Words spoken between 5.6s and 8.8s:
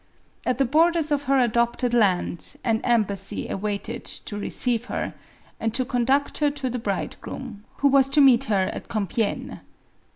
to conduct her to the bridegroom, who was to meet her